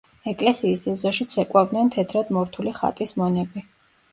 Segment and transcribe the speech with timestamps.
[0.29, 3.67] ეკლესიის ეზოში ცეკვავდნენ თეთრად მორთული „ხატის მონები“.